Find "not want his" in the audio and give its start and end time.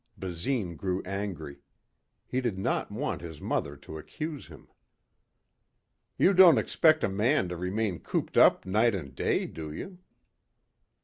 2.57-3.39